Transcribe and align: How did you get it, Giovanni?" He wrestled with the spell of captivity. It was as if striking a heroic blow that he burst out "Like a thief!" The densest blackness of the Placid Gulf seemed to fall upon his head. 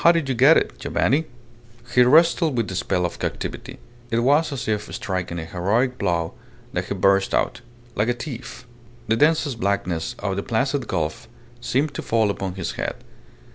How 0.03 0.11
did 0.11 0.27
you 0.27 0.33
get 0.33 0.57
it, 0.57 0.79
Giovanni?" 0.79 1.27
He 1.93 2.01
wrestled 2.01 2.57
with 2.57 2.67
the 2.69 2.73
spell 2.75 3.05
of 3.05 3.19
captivity. 3.19 3.77
It 4.09 4.21
was 4.23 4.51
as 4.51 4.67
if 4.67 4.91
striking 4.95 5.37
a 5.37 5.45
heroic 5.45 5.99
blow 5.99 6.33
that 6.73 6.85
he 6.85 6.95
burst 6.95 7.35
out 7.35 7.61
"Like 7.93 8.09
a 8.09 8.13
thief!" 8.13 8.65
The 9.07 9.15
densest 9.15 9.59
blackness 9.59 10.15
of 10.17 10.37
the 10.37 10.41
Placid 10.41 10.87
Gulf 10.87 11.27
seemed 11.59 11.93
to 11.93 12.01
fall 12.01 12.31
upon 12.31 12.55
his 12.55 12.71
head. 12.71 12.95